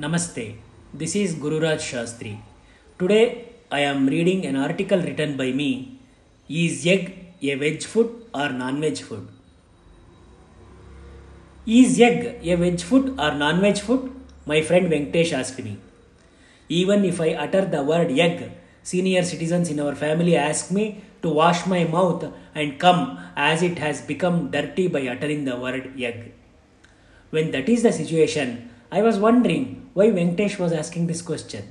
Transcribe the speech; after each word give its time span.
Namaste. 0.00 0.56
This 0.94 1.14
is 1.14 1.34
Gururaj 1.34 1.80
Shastri. 1.80 2.38
Today 2.98 3.50
I 3.70 3.80
am 3.80 4.06
reading 4.06 4.46
an 4.46 4.56
article 4.56 4.98
written 4.98 5.36
by 5.36 5.52
me. 5.52 6.00
Is 6.48 6.86
egg 6.86 7.34
a 7.42 7.54
veg 7.56 7.82
food 7.82 8.24
or 8.34 8.48
non-veg 8.48 8.96
food? 8.96 9.28
Is 11.66 12.00
egg 12.00 12.40
a 12.42 12.54
veg 12.56 12.80
food 12.80 13.20
or 13.20 13.34
non-veg 13.34 13.76
food? 13.80 14.10
My 14.46 14.62
friend 14.62 14.90
Venkatesh 14.90 15.34
asked 15.34 15.62
me. 15.62 15.76
Even 16.70 17.04
if 17.04 17.20
I 17.20 17.34
utter 17.34 17.66
the 17.66 17.82
word 17.82 18.10
egg, 18.12 18.50
senior 18.82 19.22
citizens 19.22 19.68
in 19.68 19.78
our 19.78 19.94
family 19.94 20.36
ask 20.36 20.70
me 20.70 21.04
to 21.20 21.28
wash 21.28 21.66
my 21.66 21.84
mouth 21.84 22.32
and 22.54 22.78
come 22.78 23.20
as 23.36 23.62
it 23.62 23.78
has 23.78 24.00
become 24.00 24.50
dirty 24.50 24.88
by 24.88 25.06
uttering 25.06 25.44
the 25.44 25.58
word 25.58 25.92
egg. 26.00 26.32
When 27.28 27.50
that 27.50 27.68
is 27.68 27.82
the 27.82 27.92
situation, 27.92 28.70
I 28.96 29.00
was 29.00 29.18
wondering 29.18 29.88
why 29.94 30.08
Venkatesh 30.10 30.58
was 30.58 30.70
asking 30.70 31.06
this 31.06 31.22
question. 31.22 31.62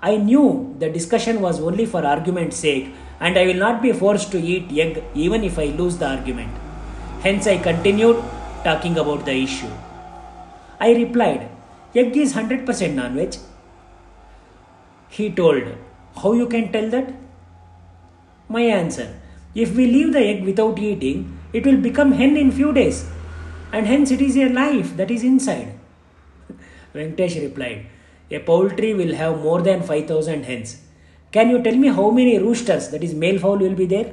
I 0.00 0.16
knew 0.16 0.76
the 0.78 0.88
discussion 0.88 1.40
was 1.40 1.60
only 1.60 1.86
for 1.86 2.06
argument's 2.06 2.56
sake 2.56 2.92
and 3.18 3.36
I 3.36 3.46
will 3.46 3.60
not 3.62 3.82
be 3.82 3.92
forced 3.92 4.30
to 4.30 4.38
eat 4.40 4.70
egg 4.70 5.02
even 5.12 5.42
if 5.42 5.58
I 5.58 5.64
lose 5.80 5.96
the 5.98 6.06
argument. 6.06 6.52
Hence, 7.22 7.48
I 7.48 7.58
continued 7.58 8.22
talking 8.62 8.96
about 8.96 9.24
the 9.24 9.32
issue. 9.32 9.72
I 10.78 10.92
replied, 10.92 11.48
Egg 11.96 12.16
is 12.16 12.34
100% 12.34 12.94
non 12.94 13.16
veg. 13.16 13.34
He 15.08 15.30
told, 15.32 15.64
How 16.22 16.32
you 16.34 16.46
can 16.46 16.70
tell 16.70 16.88
that? 16.90 17.12
My 18.48 18.62
answer, 18.62 19.16
If 19.52 19.74
we 19.74 19.86
leave 19.86 20.12
the 20.12 20.20
egg 20.20 20.44
without 20.44 20.78
eating, 20.78 21.36
it 21.52 21.66
will 21.66 21.78
become 21.88 22.12
hen 22.12 22.36
in 22.36 22.52
few 22.52 22.72
days 22.72 23.04
and 23.72 23.88
hence 23.88 24.12
it 24.12 24.20
is 24.20 24.36
a 24.36 24.48
life 24.48 24.96
that 24.96 25.10
is 25.10 25.24
inside. 25.24 25.79
Venkatesh 26.94 27.40
replied, 27.40 27.86
A 28.30 28.38
poultry 28.40 28.94
will 28.94 29.14
have 29.14 29.40
more 29.40 29.62
than 29.62 29.82
5000 29.82 30.44
hens. 30.44 30.82
Can 31.32 31.50
you 31.50 31.62
tell 31.62 31.76
me 31.76 31.88
how 31.88 32.10
many 32.10 32.38
roosters, 32.38 32.88
that 32.88 33.04
is 33.04 33.14
male 33.14 33.38
fowl, 33.38 33.58
will 33.58 33.74
be 33.74 33.86
there? 33.86 34.12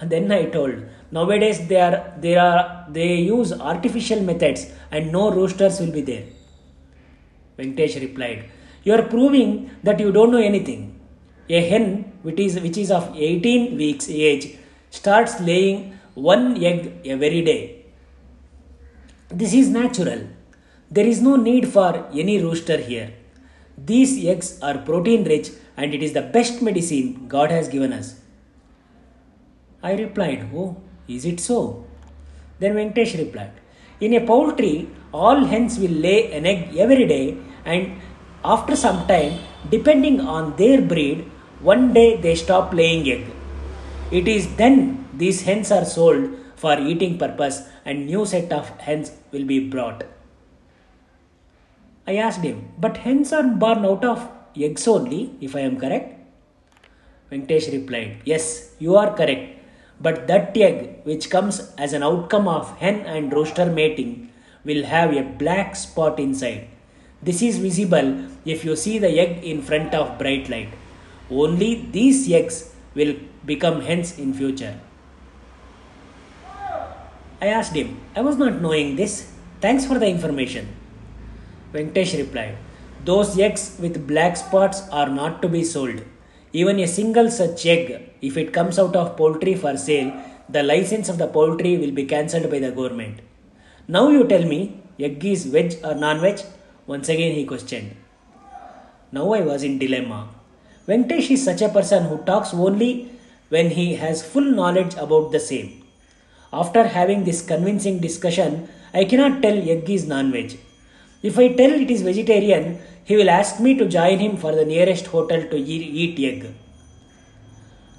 And 0.00 0.10
then 0.12 0.32
I 0.32 0.46
told, 0.46 0.74
nowadays 1.10 1.66
they 1.66 1.80
are 1.80 2.14
they 2.18 2.36
are 2.36 2.86
they 2.88 3.16
use 3.16 3.52
artificial 3.52 4.22
methods 4.22 4.66
and 4.90 5.12
no 5.12 5.30
roosters 5.30 5.80
will 5.80 5.92
be 5.92 6.02
there. 6.02 6.24
Venkatesh 7.58 8.00
replied, 8.00 8.44
You 8.84 8.94
are 8.94 9.02
proving 9.02 9.70
that 9.82 10.00
you 10.00 10.12
don't 10.12 10.30
know 10.30 10.38
anything. 10.38 10.94
A 11.48 11.68
hen 11.68 12.12
which 12.22 12.38
is 12.38 12.60
which 12.60 12.76
is 12.76 12.90
of 12.90 13.14
18 13.16 13.76
weeks 13.76 14.08
age 14.08 14.58
starts 14.90 15.40
laying 15.40 15.98
one 16.14 16.62
egg 16.62 17.00
every 17.04 17.42
day. 17.42 17.84
This 19.30 19.52
is 19.54 19.68
natural. 19.68 20.20
There 20.90 21.06
is 21.06 21.20
no 21.20 21.36
need 21.36 21.68
for 21.68 22.06
any 22.12 22.42
rooster 22.42 22.78
here. 22.78 23.12
These 23.76 24.24
eggs 24.24 24.58
are 24.62 24.78
protein 24.78 25.24
rich 25.24 25.50
and 25.76 25.92
it 25.92 26.02
is 26.02 26.14
the 26.14 26.22
best 26.22 26.62
medicine 26.62 27.26
God 27.28 27.50
has 27.50 27.68
given 27.68 27.92
us. 27.92 28.20
I 29.82 29.92
replied, 29.92 30.48
Oh, 30.54 30.76
is 31.06 31.24
it 31.26 31.40
so? 31.40 31.84
Then 32.58 32.74
Venkatesh 32.74 33.18
replied, 33.18 33.52
In 34.00 34.14
a 34.14 34.24
poultry, 34.26 34.88
all 35.12 35.44
hens 35.44 35.78
will 35.78 35.90
lay 35.90 36.32
an 36.32 36.46
egg 36.46 36.76
every 36.76 37.06
day, 37.06 37.36
and 37.64 38.00
after 38.44 38.74
some 38.74 39.06
time, 39.06 39.38
depending 39.70 40.20
on 40.20 40.56
their 40.56 40.80
breed, 40.80 41.30
one 41.60 41.92
day 41.92 42.16
they 42.16 42.34
stop 42.34 42.72
laying 42.72 43.08
egg. 43.08 43.26
It 44.10 44.26
is 44.26 44.56
then 44.56 45.06
these 45.12 45.42
hens 45.42 45.70
are 45.70 45.84
sold 45.84 46.30
for 46.56 46.78
eating 46.78 47.18
purpose 47.18 47.62
and 47.84 48.06
new 48.06 48.24
set 48.24 48.52
of 48.52 48.68
hens 48.80 49.12
will 49.32 49.44
be 49.44 49.68
brought. 49.68 50.04
I 52.08 52.14
asked 52.26 52.42
him, 52.42 52.58
but 52.78 52.96
hens 53.06 53.34
are 53.34 53.46
born 53.62 53.84
out 53.84 54.02
of 54.02 54.26
eggs 54.56 54.88
only, 54.88 55.34
if 55.42 55.54
I 55.54 55.60
am 55.60 55.78
correct? 55.78 56.14
Venkatesh 57.30 57.70
replied, 57.70 58.22
Yes, 58.24 58.74
you 58.78 58.96
are 58.96 59.14
correct. 59.14 59.58
But 60.00 60.26
that 60.28 60.56
egg, 60.56 61.04
which 61.04 61.28
comes 61.28 61.60
as 61.76 61.92
an 61.92 62.02
outcome 62.02 62.48
of 62.48 62.78
hen 62.78 63.00
and 63.00 63.30
rooster 63.30 63.66
mating, 63.66 64.30
will 64.64 64.84
have 64.84 65.14
a 65.14 65.22
black 65.22 65.76
spot 65.76 66.18
inside. 66.18 66.68
This 67.22 67.42
is 67.42 67.58
visible 67.58 68.24
if 68.46 68.64
you 68.64 68.74
see 68.74 68.98
the 68.98 69.12
egg 69.20 69.44
in 69.44 69.60
front 69.60 69.92
of 69.92 70.18
bright 70.18 70.48
light. 70.48 70.70
Only 71.30 71.86
these 71.98 72.32
eggs 72.32 72.74
will 72.94 73.16
become 73.44 73.82
hens 73.82 74.18
in 74.18 74.32
future. 74.32 74.80
I 77.42 77.48
asked 77.48 77.74
him, 77.74 78.00
I 78.16 78.22
was 78.22 78.38
not 78.38 78.62
knowing 78.62 78.96
this. 78.96 79.30
Thanks 79.60 79.84
for 79.84 79.98
the 79.98 80.06
information. 80.06 80.68
Venkatesh 81.72 82.16
replied, 82.16 82.56
Those 83.04 83.38
eggs 83.38 83.76
with 83.78 84.06
black 84.06 84.36
spots 84.36 84.82
are 84.90 85.08
not 85.08 85.42
to 85.42 85.48
be 85.48 85.62
sold. 85.64 86.02
Even 86.52 86.78
a 86.80 86.86
single 86.86 87.30
such 87.30 87.66
egg, 87.66 88.10
if 88.22 88.36
it 88.38 88.54
comes 88.54 88.78
out 88.78 88.96
of 88.96 89.16
poultry 89.16 89.54
for 89.54 89.76
sale, 89.76 90.12
the 90.48 90.62
license 90.62 91.10
of 91.10 91.18
the 91.18 91.26
poultry 91.26 91.76
will 91.76 91.90
be 91.90 92.04
cancelled 92.04 92.50
by 92.50 92.58
the 92.58 92.70
government. 92.70 93.20
Now 93.86 94.08
you 94.08 94.26
tell 94.26 94.44
me, 94.44 94.80
egg 94.98 95.22
is 95.24 95.44
veg 95.44 95.74
or 95.84 95.94
non 95.94 96.20
veg? 96.20 96.40
Once 96.86 97.10
again 97.10 97.34
he 97.34 97.44
questioned. 97.44 97.94
Now 99.12 99.32
I 99.34 99.42
was 99.42 99.62
in 99.62 99.78
dilemma. 99.78 100.28
Venkatesh 100.86 101.30
is 101.30 101.44
such 101.44 101.60
a 101.60 101.68
person 101.68 102.04
who 102.04 102.16
talks 102.24 102.54
only 102.54 103.10
when 103.50 103.70
he 103.70 103.96
has 103.96 104.22
full 104.22 104.42
knowledge 104.60 104.94
about 104.94 105.32
the 105.32 105.40
same. 105.40 105.84
After 106.50 106.86
having 106.86 107.24
this 107.24 107.42
convincing 107.42 107.98
discussion, 107.98 108.68
I 108.94 109.04
cannot 109.04 109.42
tell 109.42 109.56
egg 109.56 109.90
is 109.90 110.06
non 110.06 110.32
veg. 110.32 110.58
If 111.20 111.38
I 111.38 111.48
tell 111.48 111.72
it 111.72 111.90
is 111.90 112.02
vegetarian, 112.02 112.78
he 113.04 113.16
will 113.16 113.30
ask 113.30 113.58
me 113.58 113.76
to 113.76 113.86
join 113.86 114.18
him 114.18 114.36
for 114.36 114.54
the 114.54 114.64
nearest 114.64 115.06
hotel 115.06 115.42
to 115.42 115.56
eat 115.56 116.18
egg. 116.20 116.54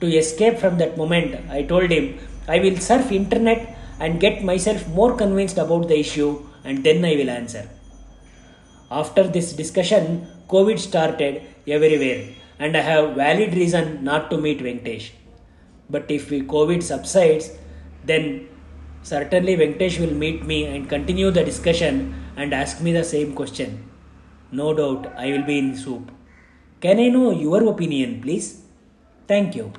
To 0.00 0.06
escape 0.06 0.58
from 0.58 0.78
that 0.78 0.96
moment, 0.96 1.50
I 1.50 1.62
told 1.62 1.90
him 1.90 2.18
I 2.48 2.58
will 2.60 2.76
surf 2.78 3.12
internet 3.12 3.76
and 4.00 4.18
get 4.18 4.42
myself 4.42 4.88
more 4.88 5.14
convinced 5.16 5.58
about 5.58 5.88
the 5.88 5.98
issue 5.98 6.40
and 6.64 6.82
then 6.82 7.04
I 7.04 7.16
will 7.16 7.28
answer. 7.28 7.68
After 8.90 9.24
this 9.24 9.52
discussion, 9.52 10.26
COVID 10.48 10.78
started 10.78 11.42
everywhere 11.68 12.28
and 12.58 12.76
I 12.76 12.80
have 12.80 13.16
valid 13.16 13.54
reason 13.54 14.02
not 14.02 14.30
to 14.30 14.38
meet 14.38 14.60
Venkatesh. 14.60 15.10
But 15.90 16.10
if 16.10 16.30
COVID 16.30 16.82
subsides, 16.82 17.50
then 18.04 18.48
certainly 19.02 19.56
Venkatesh 19.56 20.00
will 20.00 20.14
meet 20.14 20.44
me 20.46 20.64
and 20.64 20.88
continue 20.88 21.30
the 21.30 21.44
discussion 21.44 22.21
and 22.36 22.54
ask 22.54 22.80
me 22.80 22.92
the 22.92 23.04
same 23.04 23.34
question. 23.34 23.88
No 24.50 24.74
doubt 24.74 25.12
I 25.16 25.30
will 25.32 25.44
be 25.44 25.58
in 25.58 25.76
soup. 25.76 26.10
Can 26.80 26.98
I 26.98 27.08
know 27.08 27.30
your 27.30 27.68
opinion, 27.68 28.20
please? 28.20 28.62
Thank 29.26 29.56
you. 29.56 29.72